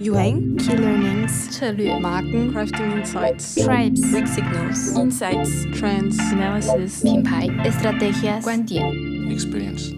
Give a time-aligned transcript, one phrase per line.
[0.00, 8.42] Yuang, Key learnings, 策略、 Marken, crafting insights, tribes, weak signals, insights, trends, analysis, 品牌、 estrategias,
[8.42, 8.82] 观点、
[9.30, 9.92] experience.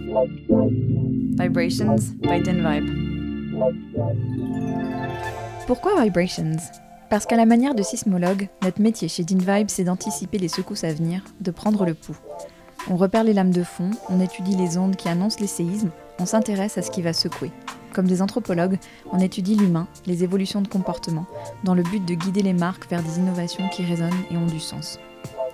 [1.36, 2.88] Vibrations by Denvibe.
[5.66, 6.60] Pourquoi Vibrations
[7.13, 10.91] Parce qu'à la manière de sismologue, notre métier chez Denvibe, c'est d'anticiper les secousses à
[10.91, 12.17] venir, de prendre le pouls.
[12.89, 16.25] On repère les lames de fond, on étudie les ondes qui annoncent les séismes, on
[16.25, 17.51] s'intéresse à ce qui va secouer.
[17.93, 18.79] Comme des anthropologues,
[19.11, 21.27] on étudie l'humain, les évolutions de comportement,
[21.63, 24.59] dans le but de guider les marques vers des innovations qui résonnent et ont du
[24.59, 24.97] sens.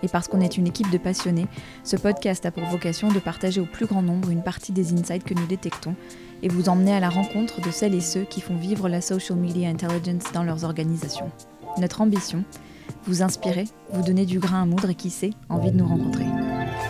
[0.02, 1.48] Et parce qu'on est une équipe de passionnés,
[1.84, 5.26] ce podcast a pour vocation de partager au plus grand nombre une partie des insights
[5.26, 5.96] que nous détectons
[6.42, 9.38] et vous emmener à la rencontre de celles et ceux qui font vivre la social
[9.38, 11.32] media intelligence dans leurs organisations.
[11.78, 12.44] Notre ambition
[13.06, 16.26] Vous inspirer, vous donner du grain à moudre et qui sait, envie de nous rencontrer.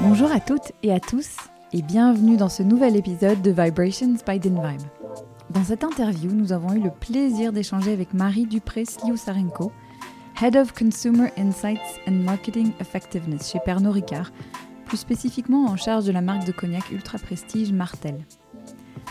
[0.02, 1.38] Bonjour à toutes et à tous
[1.74, 4.82] et bienvenue dans ce nouvel épisode de Vibrations by Denvibe.
[5.52, 9.72] Dans cette interview, nous avons eu le plaisir d'échanger avec Marie Dupré-Sliousarenko,
[10.42, 14.32] Head of Consumer Insights and Marketing Effectiveness chez Pernod Ricard,
[14.86, 18.16] plus spécifiquement en charge de la marque de cognac ultra prestige Martel.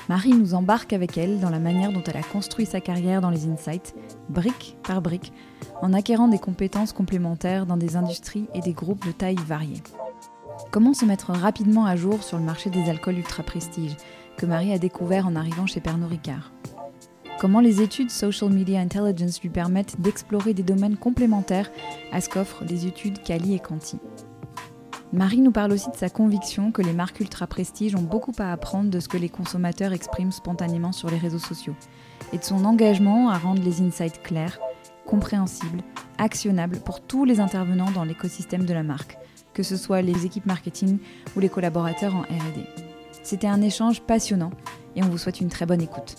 [0.09, 3.29] Marie nous embarque avec elle dans la manière dont elle a construit sa carrière dans
[3.29, 3.95] les insights,
[4.31, 5.35] brique par brique,
[5.83, 9.83] en acquérant des compétences complémentaires dans des industries et des groupes de taille variées.
[10.71, 13.97] Comment se mettre rapidement à jour sur le marché des alcools ultra prestige
[14.39, 16.53] que Marie a découvert en arrivant chez Pernod Ricard?
[17.39, 21.71] Comment les études Social Media Intelligence lui permettent d'explorer des domaines complémentaires
[22.13, 23.99] à ce qu'offrent les études Cali et Conti
[25.13, 28.53] Marie nous parle aussi de sa conviction que les marques ultra prestige ont beaucoup à
[28.53, 31.75] apprendre de ce que les consommateurs expriment spontanément sur les réseaux sociaux
[32.35, 34.59] et de son engagement à rendre les insights clairs,
[35.07, 35.81] compréhensibles,
[36.19, 39.17] actionnables pour tous les intervenants dans l'écosystème de la marque,
[39.55, 40.99] que ce soit les équipes marketing
[41.37, 42.67] ou les collaborateurs en RD.
[43.23, 44.51] C'était un échange passionnant
[44.95, 46.17] et on vous souhaite une très bonne écoute.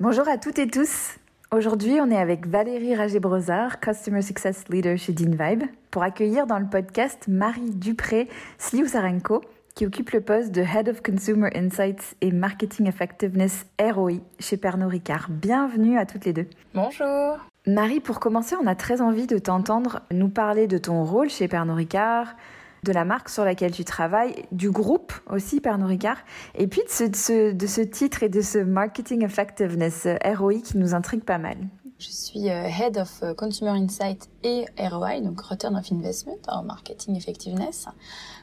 [0.00, 1.19] Bonjour à toutes et tous.
[1.52, 6.66] Aujourd'hui, on est avec Valérie Ragé-Brozard, Customer Success Leader chez Vibe, pour accueillir dans le
[6.66, 9.40] podcast Marie Dupré-Sliousarenko,
[9.74, 14.90] qui occupe le poste de Head of Consumer Insights et Marketing Effectiveness ROI chez Pernod
[14.90, 15.26] Ricard.
[15.28, 16.46] Bienvenue à toutes les deux.
[16.72, 17.38] Bonjour.
[17.66, 21.48] Marie, pour commencer, on a très envie de t'entendre nous parler de ton rôle chez
[21.48, 22.36] Pernod Ricard,
[22.84, 26.18] de la marque sur laquelle tu travailles, du groupe aussi Pernod Ricard,
[26.54, 31.38] et puis de ce, titre et de ce Marketing Effectiveness ROI qui nous intrigue pas
[31.38, 31.56] mal.
[31.98, 36.62] Je suis euh, Head of euh, Consumer Insight et ROI, donc Return of Investment en
[36.62, 37.88] Marketing Effectiveness.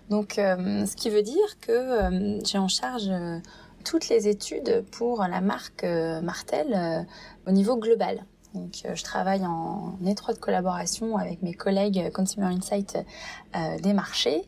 [0.10, 3.40] Donc, euh, ce qui veut dire que euh, j'ai en charge euh,
[3.84, 7.04] toutes les études pour la marque euh, Martel euh,
[7.48, 8.26] au niveau global.
[8.54, 12.98] Donc, euh, je travaille en étroite collaboration avec mes collègues Consumer Insight
[13.56, 14.44] euh, des marchés.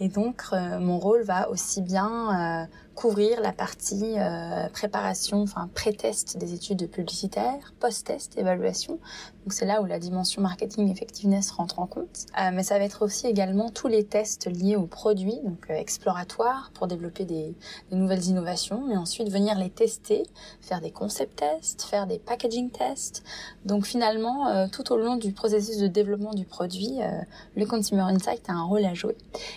[0.00, 5.68] Et donc, euh, mon rôle va aussi bien euh, couvrir la partie euh, préparation, enfin
[5.74, 8.98] pré-test des études publicitaires, post-test, évaluation.
[9.44, 12.26] Donc, c'est là où la dimension marketing effectiveness rentre en compte.
[12.40, 15.74] Euh, mais ça va être aussi également tous les tests liés aux produits, donc euh,
[15.74, 17.54] exploratoires pour développer des,
[17.90, 20.22] des nouvelles innovations, mais ensuite venir les tester,
[20.60, 23.22] faire des concept tests, faire des packaging tests.
[23.64, 27.20] Donc finalement, euh, tout au long du processus de développement du produit, euh,
[27.56, 29.16] le Consumer Insight a un rôle à jouer.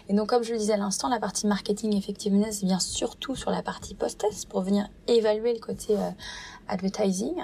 [0.09, 3.51] Et donc comme je le disais à l'instant, la partie marketing effectiveness vient surtout sur
[3.51, 6.09] la partie post-test pour venir évaluer le côté euh,
[6.67, 7.35] advertising.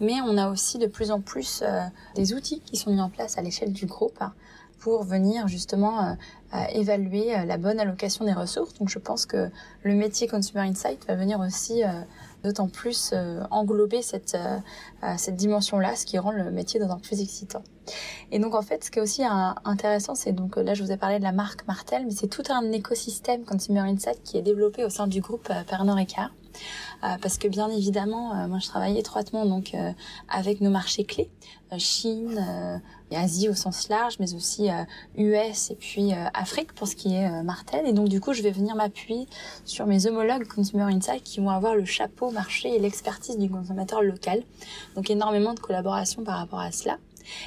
[0.00, 1.80] Mais on a aussi de plus en plus euh,
[2.14, 4.32] des outils qui sont mis en place à l'échelle du groupe hein,
[4.78, 8.74] pour venir justement euh, évaluer la bonne allocation des ressources.
[8.74, 9.50] Donc je pense que
[9.82, 11.82] le métier Consumer Insight va venir aussi
[12.46, 14.58] d'autant plus euh, englober cette, euh,
[15.02, 17.62] euh, cette dimension-là, ce qui rend le métier d'autant plus excitant.
[18.30, 19.22] Et donc en fait, ce qui est aussi
[19.64, 22.42] intéressant, c'est donc là je vous ai parlé de la marque Martel, mais c'est tout
[22.48, 26.32] un écosystème Consumer Insight qui est développé au sein du groupe Pernod Ricard.
[27.04, 29.76] Euh, parce que bien évidemment, moi je travaille étroitement donc
[30.28, 31.30] avec nos marchés clés,
[31.78, 32.80] Chine
[33.10, 34.82] et Asie au sens large, mais aussi euh,
[35.16, 37.86] US et puis euh, Afrique pour ce qui est euh, Martel.
[37.86, 39.26] Et donc du coup, je vais venir m'appuyer
[39.64, 44.02] sur mes homologues Consumer Insight qui vont avoir le chapeau marché et l'expertise du consommateur
[44.02, 44.42] local.
[44.96, 46.98] Donc énormément de collaboration par rapport à cela.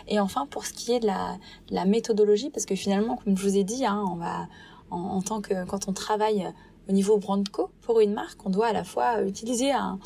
[0.08, 1.38] Et enfin, pour ce qui est de la,
[1.70, 4.48] de la méthodologie, parce que finalement, comme je vous ai dit, hein, on va
[4.92, 6.52] en, tant que quand on travaille
[6.90, 10.00] au niveau brand co pour une marque, on doit à la fois utiliser un,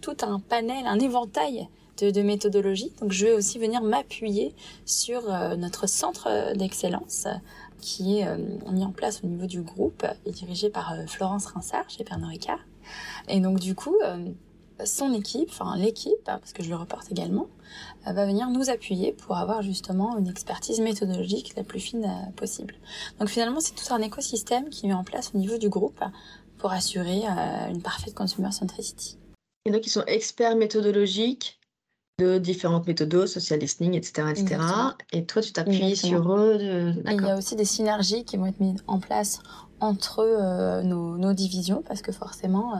[0.00, 1.68] tout un panel, un éventail
[2.04, 2.92] de, méthodologies.
[3.00, 4.54] Donc, je vais aussi venir m'appuyer
[4.84, 7.26] sur euh, notre centre d'excellence
[7.80, 8.36] qui est euh,
[8.70, 12.28] mis en place au niveau du groupe et dirigé par euh, Florence Rinsard chez Pernod
[12.28, 12.60] Ricard.
[13.28, 13.96] Et donc, du coup,
[14.84, 17.46] son équipe, enfin l'équipe, hein, parce que je le reporte également,
[18.06, 22.74] va venir nous appuyer pour avoir justement une expertise méthodologique la plus fine possible.
[23.20, 26.02] Donc finalement, c'est tout un écosystème qui mis en place au niveau du groupe
[26.58, 27.22] pour assurer
[27.70, 29.18] une parfaite consumer centricity.
[29.66, 31.59] Et donc, ils sont experts méthodologiques
[32.20, 34.28] de différentes méthodes, social listening, etc.
[34.30, 34.42] etc.
[34.42, 34.92] Exactement.
[35.12, 36.58] Et toi, tu t'appuies sur eux.
[36.58, 39.40] de- il y a aussi des synergies qui vont être mises en place
[39.80, 42.78] entre euh, nos, nos divisions, parce que forcément, euh,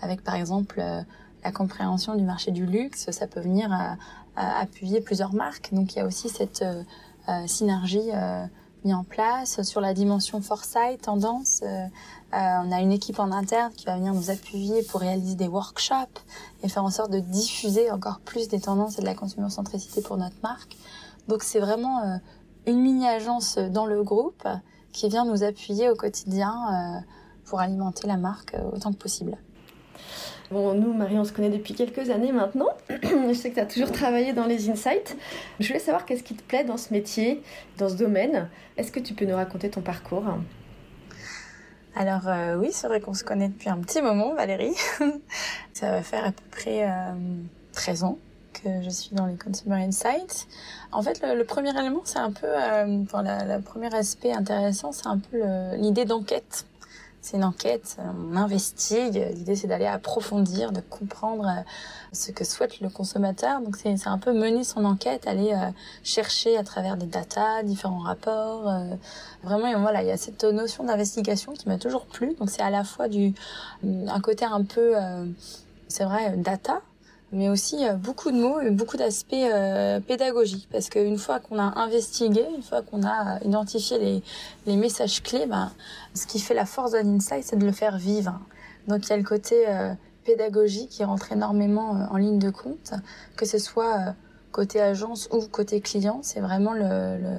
[0.00, 1.02] avec par exemple euh,
[1.44, 3.68] la compréhension du marché du luxe, ça peut venir
[4.36, 5.70] appuyer plusieurs marques.
[5.72, 6.64] Donc il y a aussi cette
[7.46, 8.10] synergie
[8.84, 11.62] mise en place sur la dimension foresight, tendance.
[12.34, 15.46] Euh, on a une équipe en interne qui va venir nous appuyer pour réaliser des
[15.46, 16.20] workshops
[16.62, 20.02] et faire en sorte de diffuser encore plus des tendances et de la consumer centricité
[20.02, 20.76] pour notre marque.
[21.28, 22.16] Donc c'est vraiment euh,
[22.66, 24.46] une mini-agence dans le groupe
[24.92, 27.00] qui vient nous appuyer au quotidien euh,
[27.44, 29.36] pour alimenter la marque autant que possible.
[30.50, 32.68] Bon, nous, Marie, on se connaît depuis quelques années maintenant.
[32.90, 35.16] Je sais que tu as toujours travaillé dans les insights.
[35.58, 37.42] Je voulais savoir qu'est-ce qui te plaît dans ce métier,
[37.78, 38.48] dans ce domaine.
[38.76, 40.24] Est-ce que tu peux nous raconter ton parcours?
[41.98, 44.74] Alors euh, oui, c'est vrai qu'on se connaît depuis un petit moment, Valérie.
[45.72, 47.14] Ça va faire à peu près euh,
[47.72, 48.18] 13 ans
[48.52, 50.46] que je suis dans les Consumer Insights.
[50.92, 54.92] En fait, le, le premier élément, c'est un peu, euh, enfin, le premier aspect intéressant,
[54.92, 55.38] c'est un peu
[55.76, 56.66] l'idée d'enquête.
[57.26, 59.20] C'est une enquête, on investigue.
[59.34, 61.62] L'idée, c'est d'aller approfondir, de comprendre euh,
[62.12, 63.60] ce que souhaite le consommateur.
[63.62, 65.72] Donc, c'est un peu mener son enquête, aller euh,
[66.04, 68.68] chercher à travers des datas, différents rapports.
[68.68, 68.94] euh,
[69.42, 72.36] vraiment, voilà, il y a cette notion d'investigation qui m'a toujours plu.
[72.38, 73.34] Donc, c'est à la fois du
[73.82, 74.94] un côté un peu,
[75.88, 76.80] c'est vrai, data,
[77.32, 80.68] mais aussi euh, beaucoup de mots et beaucoup d'aspects euh, pédagogiques.
[80.70, 84.22] Parce qu'une fois qu'on a investigué, une fois qu'on a identifié les,
[84.66, 85.72] les messages clés, ben,
[86.14, 88.38] ce qui fait la force d'un insight, c'est de le faire vivre.
[88.88, 89.92] Donc il y a le côté euh,
[90.24, 92.92] pédagogique qui rentre énormément euh, en ligne de compte,
[93.36, 94.12] que ce soit euh,
[94.52, 97.36] côté agence ou côté client, c'est vraiment le, le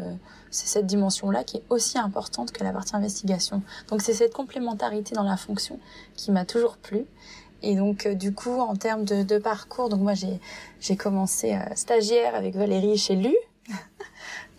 [0.50, 3.62] c'est cette dimension-là qui est aussi importante que la partie investigation.
[3.90, 5.78] Donc c'est cette complémentarité dans la fonction
[6.16, 7.06] qui m'a toujours plu.
[7.63, 10.13] Et donc euh, du coup en termes de, de parcours, donc moi
[10.80, 13.36] j'ai commencé euh, stagiaire avec Valérie chez Lu.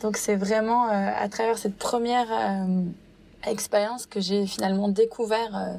[0.02, 2.82] donc c'est vraiment euh, à travers cette première euh,
[3.46, 5.76] expérience que j'ai finalement découvert euh,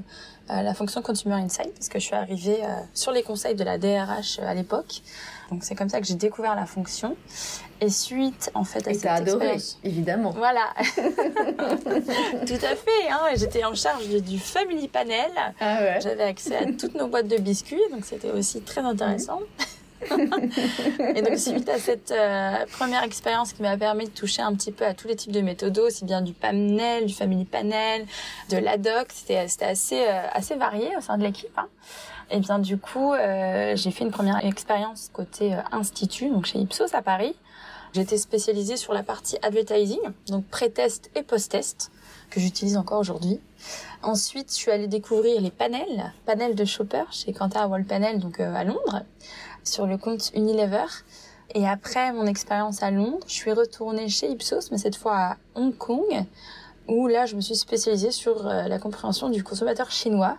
[0.52, 2.60] euh, la fonction Consumer Insight parce que je suis arrivée
[2.94, 5.02] sur les conseils de la DRH à l'époque.
[5.52, 7.16] Donc c'est comme ça que j'ai découvert la fonction.
[7.82, 10.32] Et suite en fait à Et cette adoré, expérience- évidemment.
[10.32, 10.74] voilà.
[12.46, 13.10] Tout à fait.
[13.10, 13.20] Hein.
[13.36, 15.32] J'étais en charge du- Family Panel.
[15.60, 16.00] Ah ouais.
[16.02, 19.40] J'avais accès à toutes nos boîtes de biscuits, donc c'était aussi très intéressant.
[21.14, 24.72] et donc suite à cette euh, première expérience qui m'a permis de toucher un petit
[24.72, 28.06] peu à tous les types de méthodes, aussi bien du panel, du family panel,
[28.50, 31.52] de l'ADOC, c'était c'était assez euh, assez varié au sein de l'équipe.
[31.58, 31.68] Hein.
[32.32, 36.60] Et bien du coup, euh, j'ai fait une première expérience côté euh, institut, donc chez
[36.60, 37.36] Ipsos à Paris.
[37.94, 41.92] J'étais spécialisée sur la partie advertising, donc pré-test et post-test,
[42.30, 43.40] que j'utilise encore aujourd'hui.
[44.04, 48.40] Ensuite, je suis allée découvrir les panels, panels de shopper chez Kantar Wall Panel, donc
[48.40, 49.04] euh, à Londres,
[49.64, 50.86] sur le compte Unilever.
[51.56, 55.38] Et après mon expérience à Londres, je suis retournée chez Ipsos, mais cette fois à
[55.56, 56.26] Hong Kong,
[56.88, 60.38] où là, je me suis spécialisée sur euh, la compréhension du consommateur chinois.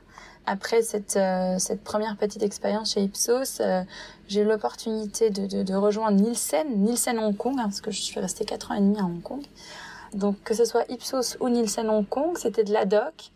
[0.51, 3.85] Après cette, euh, cette première petite expérience chez Ipsos, euh,
[4.27, 8.01] j'ai eu l'opportunité de, de, de rejoindre Nielsen, Nielsen Hong Kong, hein, parce que je
[8.01, 9.43] suis restée quatre ans et demi à Hong Kong.
[10.13, 13.31] Donc que ce soit Ipsos ou Nielsen Hong Kong, c'était de la doc,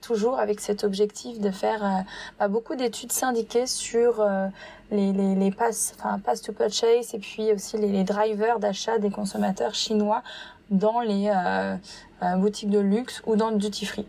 [0.00, 2.02] toujours avec cet objectif de faire euh,
[2.38, 4.46] bah, beaucoup d'études syndiquées sur euh,
[4.92, 9.00] les, les, les passes, enfin pass to purchase et puis aussi les, les drivers d'achat
[9.00, 10.22] des consommateurs chinois
[10.70, 14.06] dans les euh, boutiques de luxe ou dans le duty free.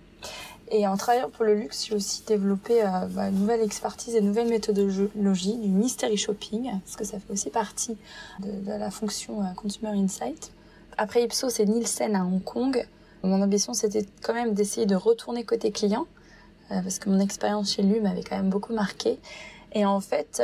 [0.73, 4.19] Et en travaillant pour le luxe, j'ai aussi développé euh, bah, une nouvelle expertise et
[4.19, 7.97] une nouvelle méthodologie du mystery shopping, parce que ça fait aussi partie
[8.39, 10.53] de, la fonction euh, Consumer Insight.
[10.97, 12.87] Après Ipsos et Nielsen à Hong Kong,
[13.21, 16.07] mon ambition c'était quand même d'essayer de retourner côté client,
[16.71, 19.19] euh, parce que mon expérience chez lui m'avait quand même beaucoup marqué.
[19.73, 20.43] Et en fait,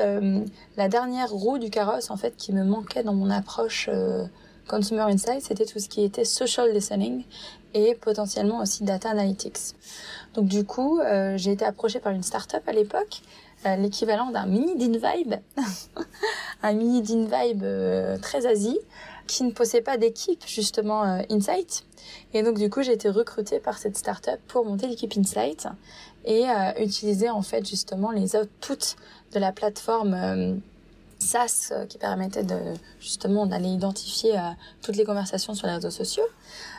[0.78, 3.90] la dernière roue du carrosse en fait qui me manquait dans mon approche
[4.68, 7.24] Consumer Insight, c'était tout ce qui était social listening
[7.74, 9.76] et potentiellement aussi data analytics.
[10.34, 13.22] Donc du coup, euh, j'ai été approchée par une start-up à l'époque,
[13.66, 15.36] euh, l'équivalent d'un mini d'InVibe,
[16.64, 18.80] un mini d'InVibe euh, très Asie,
[19.26, 21.86] qui ne possédait pas d'équipe justement Insight.
[22.34, 25.68] Et donc du coup, j'ai été recrutée par cette start-up pour monter l'équipe Insight
[26.24, 26.46] et
[26.80, 28.96] utiliser en fait justement les outputs
[29.34, 30.62] de la plateforme
[31.28, 32.58] SaaS euh, qui permettait de
[33.00, 36.24] justement d'aller identifier euh, toutes les conversations sur les réseaux sociaux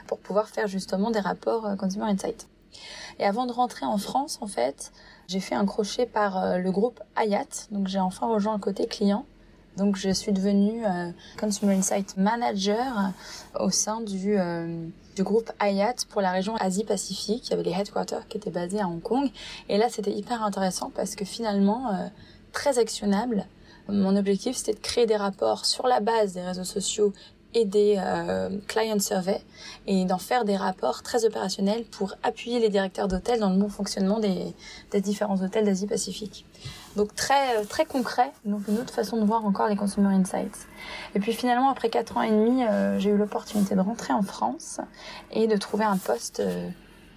[0.07, 2.49] pour pouvoir faire justement des rapports euh, Consumer Insight.
[3.19, 4.93] Et avant de rentrer en France, en fait,
[5.26, 7.67] j'ai fait un crochet par le groupe Hayat.
[7.71, 9.25] Donc j'ai enfin rejoint le côté client.
[9.76, 10.85] Donc je suis devenue
[11.40, 13.12] Consumer Insight Manager
[13.59, 14.38] au sein du
[15.19, 17.49] groupe Hayat pour la région Asie-Pacifique.
[17.49, 19.28] Il y avait les headquarters qui étaient basés à Hong Kong.
[19.69, 22.11] Et là, c'était hyper intéressant parce que finalement,
[22.52, 23.47] très actionnable.
[23.88, 27.12] Mon objectif, c'était de créer des rapports sur la base des réseaux sociaux
[27.54, 29.42] et des euh, client surveys
[29.87, 33.71] et d'en faire des rapports très opérationnels pour appuyer les directeurs d'hôtels dans le bon
[33.71, 34.54] fonctionnement des,
[34.90, 36.45] des différents hôtels d'Asie-Pacifique.
[36.97, 40.66] Donc très euh, très concret, donc une autre façon de voir encore les consumer insights.
[41.14, 44.23] Et puis finalement après quatre ans et demi, euh, j'ai eu l'opportunité de rentrer en
[44.23, 44.80] France
[45.33, 46.68] et de trouver un poste euh,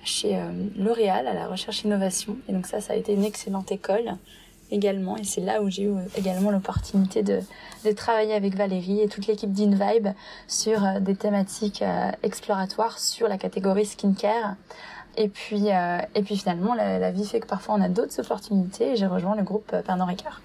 [0.05, 0.41] chez
[0.77, 2.37] L'Oréal à la recherche innovation.
[2.47, 4.17] Et donc ça, ça a été une excellente école
[4.71, 5.17] également.
[5.17, 7.39] Et c'est là où j'ai eu également l'opportunité de,
[7.85, 10.09] de travailler avec Valérie et toute l'équipe d'InVibe
[10.47, 11.83] sur des thématiques
[12.23, 14.55] exploratoires sur la catégorie skincare
[15.17, 18.91] et puis, euh, et puis finalement, la, vie fait que parfois on a d'autres opportunités
[18.91, 20.41] et j'ai rejoint le groupe euh, Pernod Ricard.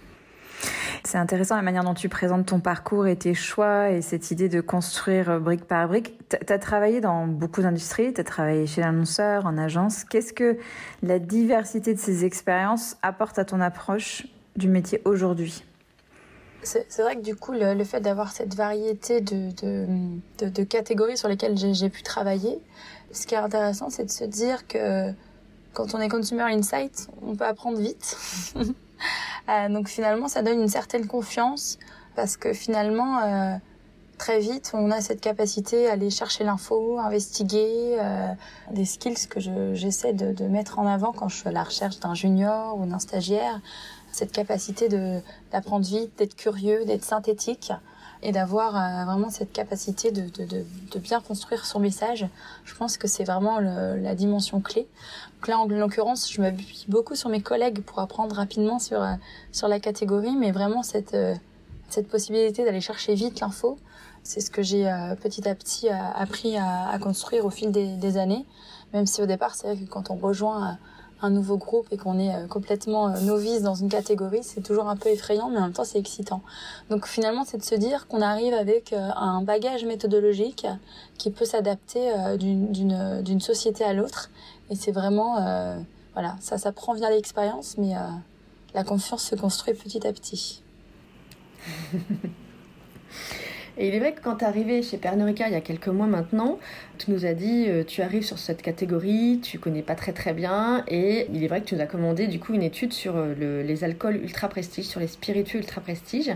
[1.04, 4.48] C'est intéressant la manière dont tu présentes ton parcours et tes choix et cette idée
[4.48, 6.18] de construire euh, brique par brique.
[6.28, 10.04] Tu as travaillé dans beaucoup d'industries, tu as travaillé chez l'annonceur, en agence.
[10.04, 10.56] Qu'est-ce que
[11.02, 15.64] la diversité de ces expériences apporte à ton approche du métier aujourd'hui?
[16.62, 21.28] C'est vrai que du coup, le, fait d'avoir cette variété de, de, de, catégories sur
[21.28, 22.58] lesquelles j'ai pu travailler,
[23.12, 25.12] ce qui est intéressant, c'est de se dire que
[25.72, 28.16] quand on est consumer insight, on peut apprendre vite.
[29.48, 31.78] euh, donc finalement, ça donne une certaine confiance
[32.14, 33.56] parce que finalement, euh,
[34.18, 38.28] très vite, on a cette capacité à aller chercher l'info, investiguer, euh,
[38.70, 39.40] des skills que
[39.74, 42.86] j'essaie de, de, mettre en avant quand je suis à la recherche d'un junior ou
[42.86, 43.60] d'un stagiaire.
[44.12, 44.88] Cette capacité
[45.52, 47.72] d'apprendre vite, d'être curieux, d'être synthétique
[48.22, 52.26] et d'avoir euh, vraiment cette capacité de, de, de, de, bien construire son message.
[52.64, 54.86] Je pense que c'est vraiment le, la dimension clé.
[55.36, 59.14] Donc là, en l'occurrence, je m'appuie beaucoup sur mes collègues pour apprendre rapidement sur, euh,
[59.52, 61.34] sur la catégorie, mais vraiment cette, euh,
[61.88, 63.78] cette possibilité d'aller chercher vite l'info,
[64.22, 64.92] c'est ce que j'ai
[65.22, 68.44] petit à petit appris à, à, construire au fil des, des, années.
[68.92, 70.78] Même si au départ, c'est vrai que quand on rejoint
[71.22, 74.88] un nouveau groupe et qu'on est euh, complètement euh, novice dans une catégorie, c'est toujours
[74.88, 76.42] un peu effrayant, mais en même temps c'est excitant.
[76.90, 80.66] Donc finalement, c'est de se dire qu'on arrive avec euh, un bagage méthodologique
[81.16, 84.30] qui peut s'adapter d'une société à l'autre.
[84.70, 85.36] Et c'est vraiment,
[86.12, 87.94] voilà, ça s'apprend via l'expérience, mais
[88.74, 90.62] la confiance se construit petit à petit.
[93.78, 95.88] Et il est vrai que quand tu es arrivé chez Pernod il y a quelques
[95.88, 96.58] mois maintenant,
[96.96, 100.32] tu nous as dit euh, tu arrives sur cette catégorie, tu connais pas très très
[100.32, 103.16] bien et il est vrai que tu nous as commandé du coup une étude sur
[103.16, 106.32] euh, le, les alcools ultra prestige, sur les spiritueux ultra prestige.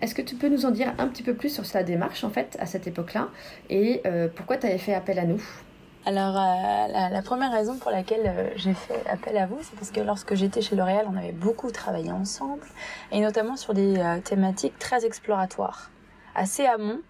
[0.00, 2.30] Est-ce que tu peux nous en dire un petit peu plus sur sa démarche en
[2.30, 3.28] fait à cette époque-là
[3.70, 5.42] et euh, pourquoi tu avais fait appel à nous?
[6.06, 10.34] Alors, la, première raison pour laquelle j'ai fait appel à vous, c'est parce que lorsque
[10.36, 12.62] j'étais chez L'Oréal, on avait beaucoup travaillé ensemble,
[13.12, 15.90] et notamment sur des thématiques très exploratoires
[16.38, 17.00] assez amont.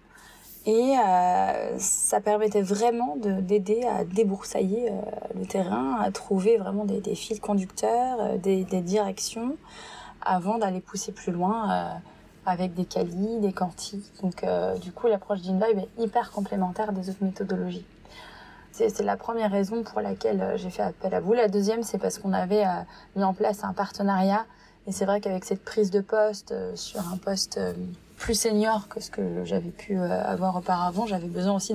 [0.65, 5.01] Et euh, ça permettait vraiment d'aider à déboursailler euh,
[5.39, 9.55] le terrain, à trouver vraiment des, des fils conducteurs, euh, des, directions,
[10.21, 12.01] avant d'aller pousser plus loin
[12.45, 14.11] avec des qualis, des quantis.
[14.21, 14.45] Donc
[14.81, 17.85] du coup, l'approche d'InVibe est hyper complémentaire des autres méthodologies.
[18.73, 21.33] C'est la première raison pour laquelle j'ai fait appel à vous.
[21.33, 22.65] La deuxième, c'est parce qu'on avait
[23.15, 24.45] mis en place un partenariat.
[24.87, 27.59] Et c'est vrai qu'avec cette prise de poste sur un poste
[28.19, 31.07] plus senior que ce que j'avais pu euh, avoir auparavant.
[31.07, 31.73] J'avais besoin aussi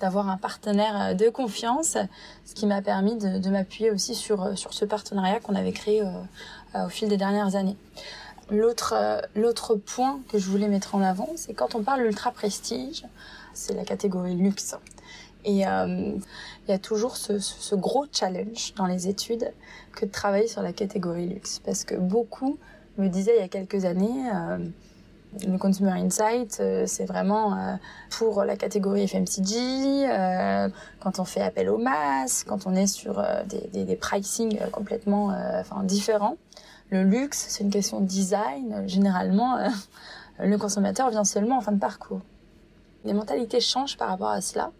[0.00, 1.96] d'avoir un partenaire euh, de confiance,
[2.44, 6.02] ce qui m'a permis de, m'appuyer aussi sur, euh, sur ce partenariat qu'on avait créé
[6.74, 7.76] au fil des dernières années.
[8.50, 8.94] L'autre
[9.36, 13.04] l'autre point que je voulais mettre en avant, c'est quand on parle ultra prestige,
[13.52, 14.76] c'est la catégorie luxe.
[15.44, 16.20] Et il
[16.68, 19.52] y a toujours ce, gros challenge dans les études
[19.92, 21.60] que de travailler sur la catégorie luxe.
[21.64, 22.58] Parce que beaucoup
[22.98, 24.24] me disaient il y a quelques années,
[25.42, 27.74] le Consumer Insight, euh, c'est vraiment euh,
[28.10, 29.56] pour la catégorie FMCG,
[30.08, 30.68] euh,
[31.00, 35.82] quand on fait appel aux masses, quand on est sur des, des, pricing complètement enfin,
[35.82, 36.36] différents.
[36.90, 38.84] Le luxe, c'est une question de design.
[38.86, 39.58] Généralement,
[40.38, 42.20] le consommateur vient seulement en fin de parcours.
[43.04, 44.70] Les mentalités changent par rapport à cela.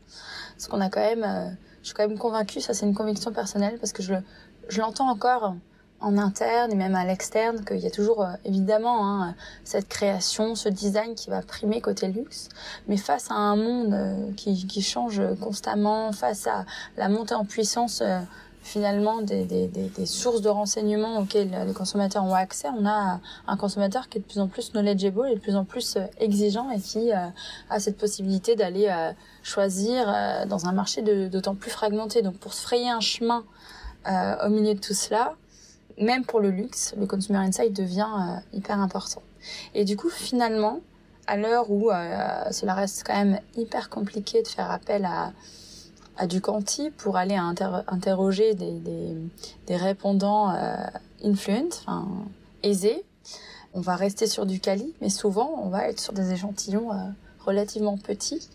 [0.57, 3.79] Parce qu'on a quand même, je suis quand même convaincue, ça c'est une conviction personnelle,
[3.81, 5.55] parce que je l'entends encore
[6.01, 9.35] en interne et même à l'externe qu'il y a toujours euh, évidemment hein,
[9.65, 12.49] cette création, ce design qui va primer côté luxe.
[12.89, 17.45] Mais face à un monde euh, qui, qui, change constamment, face à la montée en
[17.45, 18.21] puissance euh,
[18.63, 23.57] finalement des, des, des, sources de renseignements auxquelles les consommateurs ont accès, on a un
[23.59, 26.81] consommateur qui est de plus en plus knowledgeable et de plus en plus exigeant et
[26.81, 27.33] qui a
[27.79, 28.91] cette possibilité d'aller
[29.43, 30.07] choisir
[30.49, 32.23] dans un marché d'autant plus fragmenté.
[32.23, 33.45] Donc pour se frayer un chemin
[34.07, 35.35] au milieu de tout cela,
[35.99, 39.23] même pour le luxe, le consumer insight devient hyper important.
[39.75, 40.81] Et du coup, finalement,
[41.27, 41.91] à l'heure où
[42.51, 45.33] cela reste quand même hyper compliqué de faire appel à,
[46.17, 49.17] à du quanti pour aller interroger des, des,
[49.67, 50.77] des répondants euh,
[51.25, 52.07] influent, enfin
[52.63, 53.05] aisés.
[53.75, 56.97] On va rester sur du quali, mais souvent on va être sur des échantillons euh,
[57.45, 58.49] relativement petits.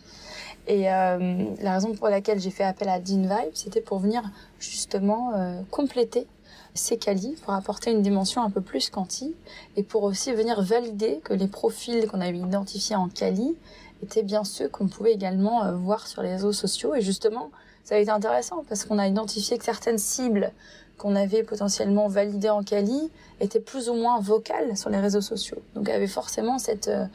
[0.68, 4.22] Et euh, la raison pour laquelle j'ai fait appel à Dean Vibe, c'était pour venir
[4.60, 6.28] justement euh, compléter
[6.74, 9.36] ces quali, pour apporter une dimension un peu plus quanti,
[9.76, 13.56] et pour aussi venir valider que les profils qu'on avait identifiés en quali
[14.04, 16.96] étaient bien ceux qu'on pouvait également euh, voir sur les réseaux sociaux.
[16.96, 17.52] Et justement,
[17.84, 20.52] ça a été intéressant parce qu'on a identifié que certaines cibles
[20.98, 23.10] qu'on avait potentiellement validées en Cali
[23.40, 25.58] étaient plus ou moins vocales sur les réseaux sociaux.
[25.74, 27.06] Donc il y avait forcément cette, euh,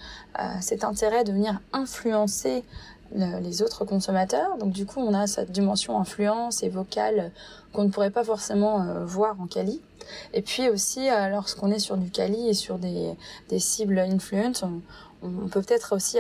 [0.41, 2.65] euh, cet intérêt de venir influencer
[3.15, 4.57] les autres consommateurs.
[4.59, 7.31] Donc du coup, on a cette dimension influence et vocale
[7.73, 9.81] qu'on ne pourrait pas forcément voir en Cali.
[10.33, 13.15] Et puis aussi, lorsqu'on est sur du Cali et sur des,
[13.49, 14.81] des cibles influence, on,
[15.23, 16.19] on peut peut-être aussi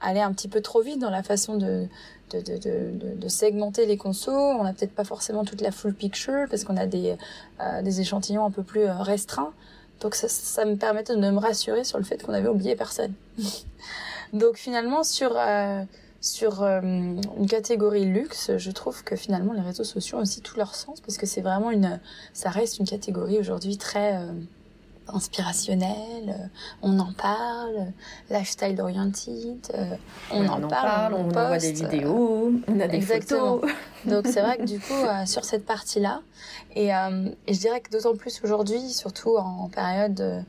[0.00, 1.88] aller un petit peu trop vite dans la façon de,
[2.30, 4.32] de, de, de, de segmenter les consos.
[4.32, 7.16] On n'a peut-être pas forcément toute la full picture parce qu'on a des,
[7.60, 9.52] euh, des échantillons un peu plus euh, restreints.
[10.00, 13.14] Donc ça, ça me permettait de me rassurer sur le fait qu'on avait oublié personne.
[14.32, 15.82] Donc finalement sur euh,
[16.20, 20.56] sur euh, une catégorie luxe, je trouve que finalement les réseaux sociaux ont aussi tout
[20.56, 22.00] leur sens parce que c'est vraiment une
[22.32, 24.20] ça reste une catégorie aujourd'hui très
[25.08, 26.46] inspirationnel, euh,
[26.82, 27.92] on en parle,
[28.30, 29.96] lifestyle oriented, euh,
[30.30, 33.60] on, en, parle, on, envoie des vidéos, on a des Exactement.
[33.60, 33.70] photos.
[34.04, 36.22] Donc c'est vrai que du coup euh, sur cette partie-là,
[36.74, 40.44] et, et, je dirais que d'autant plus aujourd'hui, surtout en période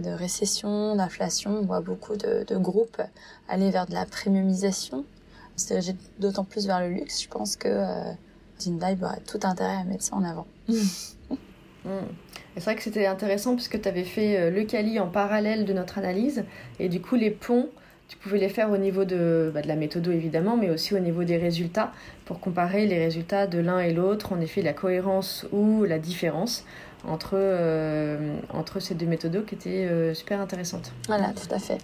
[0.00, 3.02] de, récession, d'inflation, on voit beaucoup de, groupes
[3.48, 5.04] aller vers de la premiumisation,
[5.56, 5.80] c'est
[6.18, 7.22] d'autant plus vers le luxe.
[7.22, 8.12] Je pense que euh,
[8.60, 10.46] Vibe aura tout intérêt à mettre ça en avant.
[11.86, 12.06] Mm
[12.56, 15.72] c'est vrai que c'était intéressant puisque tu avais fait euh, le Cali en parallèle de
[15.72, 16.44] notre analyse.
[16.78, 17.68] Et du coup les ponts,
[18.08, 21.00] tu pouvais les faire au niveau de, bah, de la méthode évidemment, mais aussi au
[21.00, 21.92] niveau des résultats
[22.24, 26.64] pour comparer les résultats de l'un et l'autre, en effet la cohérence ou la différence
[27.08, 30.92] entre, euh, entre ces deux méthodes qui étaient euh, super intéressantes.
[31.06, 31.78] Voilà, tout à fait.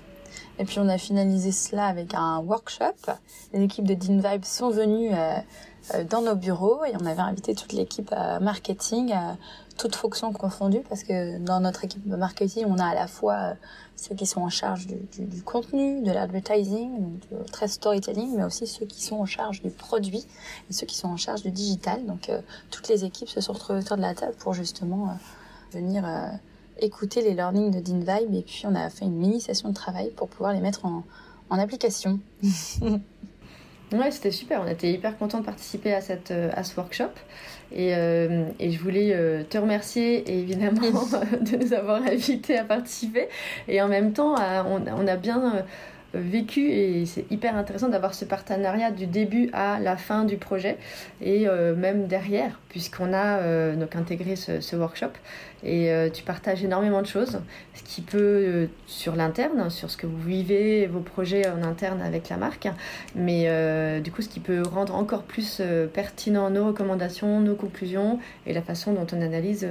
[0.58, 3.12] Et puis on a finalisé cela avec un workshop.
[3.52, 5.10] Les équipes de Dean Vibe sont venues
[6.08, 9.12] dans nos bureaux et on avait invité toute l'équipe marketing
[9.80, 13.54] toutes fonctions confondues, parce que dans notre équipe marketing, on a à la fois euh,
[13.96, 17.18] ceux qui sont en charge du, du, du contenu, de l'advertising,
[17.50, 20.26] très storytelling, mais aussi ceux qui sont en charge du produit
[20.68, 22.04] et ceux qui sont en charge du digital.
[22.04, 25.78] Donc euh, toutes les équipes se sont retrouvées autour de la table pour justement euh,
[25.78, 26.04] venir
[26.78, 29.74] écouter les learnings de Dean Vibe et puis on a fait une mini session de
[29.74, 31.04] travail pour pouvoir les mettre en,
[31.48, 32.20] en application.
[33.92, 34.62] Ouais, c'était super.
[34.64, 37.10] On était hyper contents de participer à, cette, à ce workshop.
[37.72, 40.80] Et, euh, et, je voulais euh, te remercier évidemment
[41.40, 43.28] de nous avoir invités à participer.
[43.68, 44.34] Et en même temps,
[44.66, 45.64] on, on a bien
[46.14, 50.76] vécu et c'est hyper intéressant d'avoir ce partenariat du début à la fin du projet
[51.20, 55.12] et euh, même derrière puisqu'on a euh, donc intégré ce, workshop
[55.62, 57.40] et euh, tu partages énormément de choses
[57.74, 62.28] ce qui peut sur l'interne sur ce que vous vivez vos projets en interne avec
[62.28, 62.68] la marque
[63.14, 68.52] mais du coup ce qui peut rendre encore plus pertinent nos recommandations nos conclusions et
[68.52, 69.66] la façon dont on analyse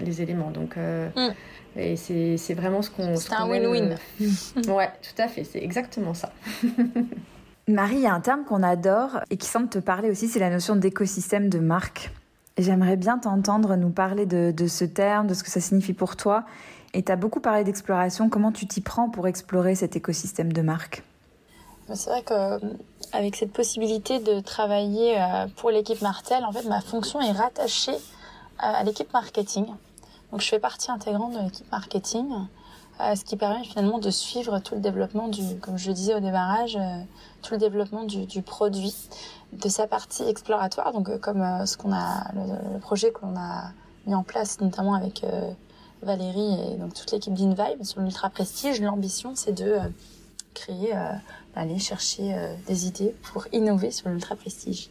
[0.00, 1.32] les éléments donc mm.
[1.76, 3.16] Et c'est vraiment ce qu'on.
[3.16, 3.96] C'est un win-win.
[4.20, 6.32] Euh, ouais, tout à fait, c'est exactement ça.
[7.68, 10.40] Marie, il y a un terme qu'on adore et qui semble te parler aussi, c'est
[10.40, 12.10] la notion d'écosystème de marque.
[12.58, 16.16] J'aimerais bien t'entendre nous parler de, de, ce terme, de ce que ça signifie pour
[16.16, 16.44] toi.
[16.92, 18.28] Et tu as beaucoup parlé d'exploration.
[18.28, 21.02] Comment tu t'y prends pour explorer cet écosystème de marque?
[21.94, 27.20] C'est vrai qu'avec cette possibilité de travailler euh, pour l'équipe Martel, en fait, ma fonction
[27.20, 27.96] est rattachée
[28.58, 29.66] à l'équipe marketing.
[30.32, 32.32] Donc je fais partie intégrante de l'équipe marketing,
[33.00, 36.14] euh, ce qui permet finalement de suivre tout le développement du, comme je le disais
[36.14, 37.02] au démarrage, euh,
[37.42, 38.94] tout le développement du, du, produit,
[39.52, 40.94] de sa partie exploratoire.
[40.94, 43.72] Donc euh, comme ce qu'on a, le, projet qu'on a
[44.06, 45.24] mis en place notamment avec
[46.02, 49.76] Valérie et donc toute l'équipe d'InVibe sur l'ultra prestige, l'ambition c'est de
[50.54, 50.92] créer,
[51.54, 52.34] aller chercher
[52.66, 54.90] des idées pour innover sur l'ultra prestige.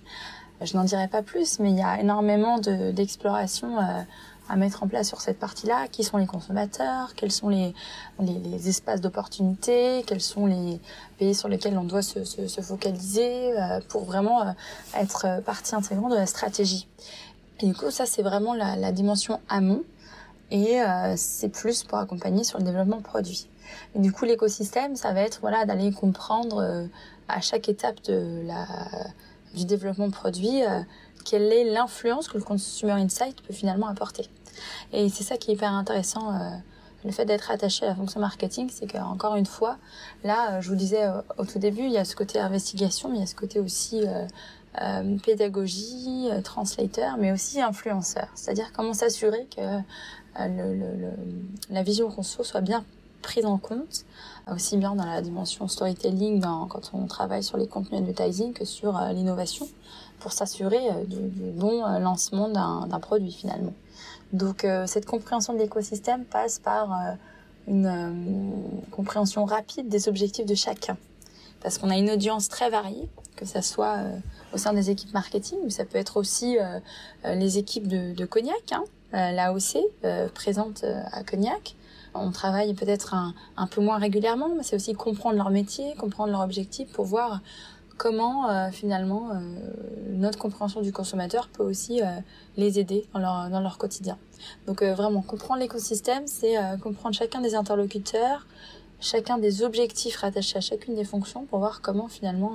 [0.62, 3.76] Je n'en dirai pas plus, mais il y a énormément d'exploration
[4.50, 7.74] à mettre en place sur cette partie-là Qui sont les consommateurs Quels sont les,
[8.20, 10.80] les, les espaces d'opportunité Quels sont les
[11.18, 14.52] pays sur lesquels on doit se, se, se focaliser euh, pour vraiment euh,
[14.96, 16.88] être partie intégrante de la stratégie
[17.60, 19.84] Et du coup, ça, c'est vraiment la, la, dimension amont
[20.50, 23.48] et euh, c'est plus pour accompagner sur le développement produit.
[23.96, 26.86] Et du coup, l'écosystème, ça va être voilà d'aller comprendre euh,
[27.30, 28.66] à chaque étape de la
[29.54, 30.62] du développement produit
[31.22, 34.30] quelle est l'influence que le Consumer Insight peut finalement apporter.
[34.94, 36.34] Et c'est ça qui est hyper intéressant.
[36.34, 36.50] Euh,
[37.04, 39.78] le fait d'être attaché à la fonction marketing, c'est qu'encore une fois,
[40.24, 43.10] là, euh, je vous disais euh, au tout début, il y a ce côté investigation,
[43.10, 44.04] mais il y a ce côté aussi
[45.26, 48.28] pédagogie, translateur, mais aussi influenceur.
[48.36, 49.82] C'est-à-dire comment s'assurer que
[51.70, 52.86] la vision conso soit bien
[53.22, 54.06] prise en compte,
[54.50, 58.98] aussi bien dans la dimension storytelling, quand on travaille sur les contenus advertising, que sur
[59.14, 59.68] l'innovation,
[60.22, 63.74] pour s'assurer du, du, bon lancement d'un produit finalement.
[64.34, 67.14] Donc euh, cette compréhension de l'écosystème passe par euh,
[67.68, 70.98] une euh, compréhension rapide des objectifs de chacun.
[71.62, 74.00] Parce qu'on a une audience très variée, que ce soit
[74.52, 76.58] au sein des équipes marketing, mais ça peut être aussi
[77.24, 79.78] les équipes de, de Cognac, hein, l'AOC,
[80.34, 81.76] présente à Cognac.
[82.16, 86.32] On travaille peut-être un, un, peu moins régulièrement, mais c'est aussi comprendre leur métier, comprendre
[86.32, 87.42] leur objectif pour voir
[88.02, 89.36] comment euh, finalement euh,
[90.10, 92.08] notre compréhension du consommateur peut aussi euh,
[92.58, 94.18] les aider dans leur, dans leur quotidien.
[94.66, 98.48] Donc vraiment, comprendre l'écosystème, c'est comprendre chacun des interlocuteurs,
[99.00, 102.54] chacun des objectifs rattachés à chacune des fonctions pour voir comment finalement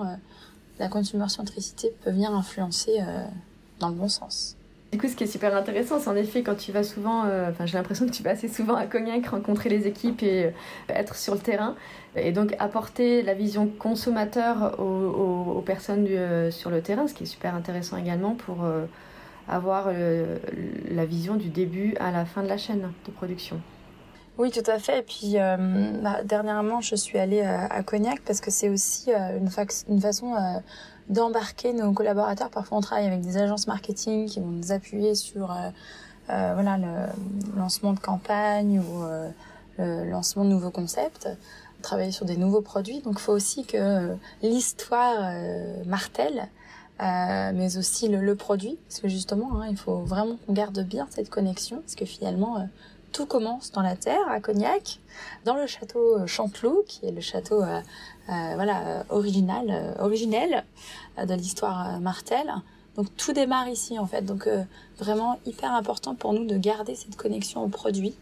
[0.80, 2.98] la consumer centricité peut venir influencer
[3.78, 4.55] dans le bon sens.
[4.96, 7.66] Du coup, ce qui est super intéressant, c'est en effet quand tu vas souvent, enfin
[7.66, 10.54] j'ai l'impression que tu vas assez souvent à Cognac rencontrer les équipes et
[10.88, 11.74] être sur le terrain
[12.16, 17.26] et donc apporter la vision consommateur aux, personnes euh, sur le terrain, ce qui est
[17.26, 18.86] super intéressant également pour euh,
[19.48, 20.38] avoir euh,
[20.90, 23.60] la vision du début à la fin de la chaîne de production.
[24.38, 25.00] Oui, tout à fait.
[25.00, 25.36] Et puis,
[26.02, 29.48] bah, dernièrement, je suis allée à, Cognac parce que c'est aussi une,
[29.88, 30.34] une, façon
[31.08, 32.50] d'embarquer nos collaborateurs.
[32.50, 35.56] Parfois, on travaille avec des agences marketing qui vont nous appuyer sur
[36.26, 39.04] voilà, le lancement de campagne ou
[39.78, 41.28] le lancement de nouveaux concepts
[41.86, 43.00] travailler sur des nouveaux produits.
[43.00, 46.48] Donc il faut aussi que euh, l'histoire euh, martèle,
[47.00, 51.06] euh, mais aussi le, produit, parce que justement, hein, il faut vraiment qu'on garde bien
[51.10, 52.68] cette connexion, parce que finalement,
[53.12, 55.00] tout commence dans la terre, à Cognac,
[55.44, 57.62] dans le château Chanteloup, qui est le château
[58.28, 60.64] voilà original, originel
[61.18, 62.52] de l'histoire martèle.
[62.96, 64.22] Donc tout démarre ici en fait.
[64.22, 64.48] Donc
[64.98, 68.14] vraiment hyper important pour nous de garder cette connexion au produit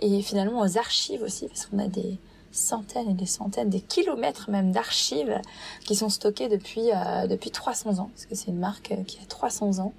[0.00, 2.18] et finalement aux archives aussi, parce qu'on a des
[2.52, 5.40] centaines et des centaines, des kilomètres même d'archives
[5.84, 9.18] qui sont stockées depuis euh, depuis 300 ans, parce que c'est une marque euh, qui
[9.18, 9.92] a 300 ans.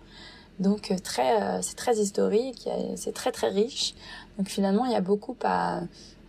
[0.59, 3.95] Donc euh, très, c'est très historique, c'est très très riche.
[4.37, 5.81] Donc finalement, il y a beaucoup à,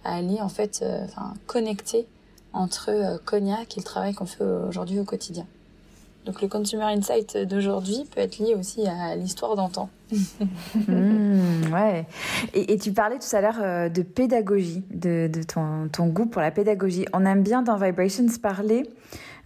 [0.05, 2.07] à aller en fait, enfin connecter
[2.53, 5.47] entre Cognac et le travail qu'on fait aujourd'hui au quotidien.
[6.25, 9.89] Donc le Consumer Insight d'aujourd'hui peut être lié aussi à l'histoire d'antan.
[10.89, 12.07] Mmh, ouais.
[12.55, 16.51] Et, tu parlais tout à l'heure euh, de pédagogie, de, ton, ton, goût pour la
[16.51, 17.07] pédagogie.
[17.13, 18.89] On aime bien dans Vibrations parler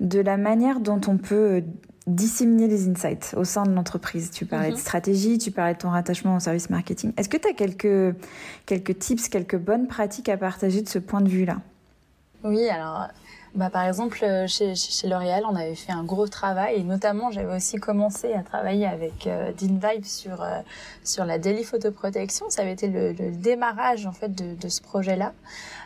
[0.01, 1.61] de la manière dont on peut euh,
[2.07, 4.31] disséminer les insights au sein de l'entreprise.
[4.31, 4.79] Tu parlais de mmh.
[4.79, 7.13] stratégie, tu parlais de ton rattachement au service marketing.
[7.17, 8.17] Est-ce que tu as quelques,
[8.67, 11.59] quelques tips, quelques bonnes pratiques à partager de ce point de vue-là?
[12.45, 13.09] Oui, alors
[13.57, 17.31] bah, par exemple, euh, chez, chez L'Oréal, on avait fait un gros travail et notamment,
[17.31, 20.61] j'avais aussi commencé à travailler avec euh, Dean Vibe sur euh,
[21.05, 22.51] sur la daily photoprotection.
[22.51, 25.33] Ça avait été le, le démarrage en fait de, de ce projet-là.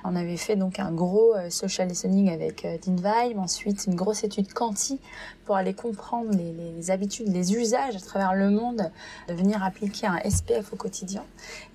[0.03, 4.25] On avait fait donc un gros euh, social listening avec Dean Vibe, ensuite une grosse
[4.25, 4.99] étude quanti
[5.45, 8.91] pour aller comprendre les, les, habitudes, les usages à travers le monde,
[9.29, 11.23] de venir appliquer un SPF au quotidien.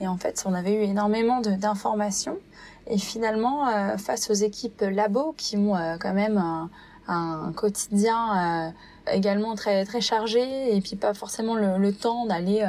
[0.02, 2.38] Et en fait, on avait eu énormément d'informations
[2.88, 6.70] et finalement, euh, face aux équipes labo qui ont euh, quand même un,
[7.08, 12.68] un quotidien euh, également très très chargé et puis pas forcément le, le temps d'aller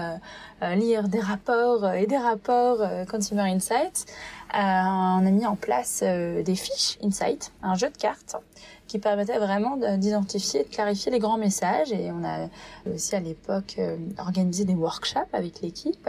[0.74, 2.78] lire des rapports et des rapports
[3.10, 4.04] Consumer Insights,
[4.52, 8.36] on a mis en place des fiches Insight, un jeu de cartes
[8.86, 11.90] qui permettait vraiment d'identifier, de clarifier les grands messages.
[11.92, 12.48] Et on a
[12.94, 13.80] aussi à l'époque
[14.18, 16.08] organisé des workshops avec l'équipe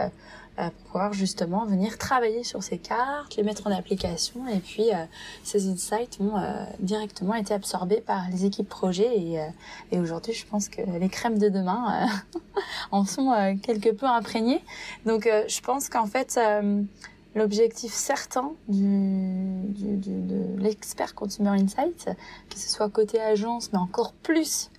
[0.64, 5.04] pour pouvoir justement venir travailler sur ces cartes, les mettre en application et puis euh,
[5.44, 9.46] ces insights ont euh, directement été absorbés par les équipes projet et, euh,
[9.92, 12.08] et aujourd'hui je pense que les crèmes de demain
[12.90, 14.62] en sont quelque peu imprégnées.
[15.06, 16.38] Donc je pense qu'en fait
[17.34, 22.10] l'objectif certain du, du, du de l'expert Consumer Insight,
[22.50, 24.70] que ce soit côté agence mais encore plus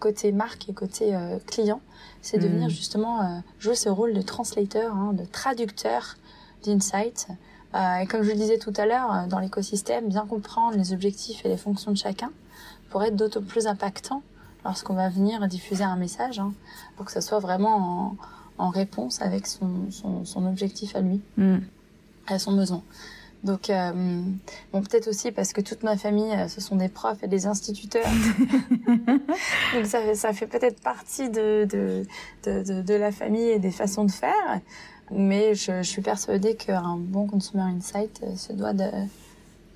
[0.00, 1.80] côté marque et côté client,
[2.22, 2.70] c'est de venir mm.
[2.70, 6.16] justement euh, jouer ce rôle de translateur, hein, de traducteur
[6.64, 7.28] d'insight.
[7.74, 10.92] Euh, et comme je le disais tout à l'heure, euh, dans l'écosystème, bien comprendre les
[10.92, 12.30] objectifs et les fonctions de chacun
[12.90, 14.22] pour être d'autant plus impactant
[14.64, 16.52] lorsqu'on va venir diffuser un message, hein,
[16.96, 18.16] pour que ça soit vraiment en,
[18.58, 21.58] en réponse avec son, son, son, objectif à lui, mm.
[22.26, 22.82] à son besoin.
[23.42, 23.90] Donc, euh,
[24.72, 27.46] bon, peut-être aussi parce que toute ma famille, euh, ce sont des profs et des
[27.46, 28.04] instituteurs.
[28.86, 32.02] Donc, ça, fait- ça fait peut-être partie de, de,
[32.44, 34.60] de, de, de la famille et des façons de faire.
[35.10, 38.84] Mais je, je suis persuadée qu'un bon consumer insight euh, se doit de,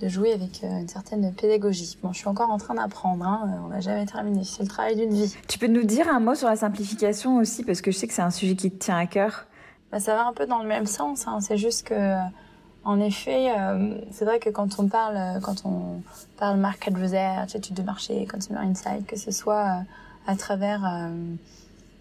[0.00, 1.96] de jouer avec euh, une certaine pédagogie.
[2.02, 4.44] Bon, je suis encore en train d'apprendre, hein, on n'a jamais terminé.
[4.44, 5.34] C'est le travail d'une vie.
[5.48, 8.12] Tu peux nous dire un mot sur la simplification aussi, parce que je sais que
[8.14, 9.46] c'est un sujet qui te tient à cœur.
[9.90, 11.26] Bah, ça va un peu dans le même sens.
[11.26, 11.38] Hein.
[11.40, 12.16] C'est juste que,
[12.84, 16.02] en effet, euh, c'est vrai que quand on parle, euh, quand on
[16.38, 19.80] parle market research, études de marché, consumer insight, que ce soit euh,
[20.26, 21.08] à travers euh,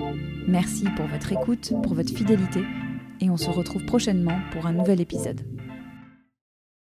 [0.49, 2.63] Merci pour votre écoute, pour votre fidélité,
[3.21, 5.43] et on se retrouve prochainement pour un nouvel épisode.